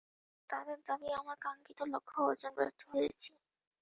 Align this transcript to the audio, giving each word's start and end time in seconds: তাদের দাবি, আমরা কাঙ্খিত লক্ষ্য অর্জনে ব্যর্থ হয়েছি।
তাদের 0.49 0.77
দাবি, 0.87 1.09
আমরা 1.19 1.35
কাঙ্খিত 1.41 1.79
লক্ষ্য 1.93 2.17
অর্জনে 2.23 2.55
ব্যর্থ 2.57 2.81
হয়েছি। 2.91 3.31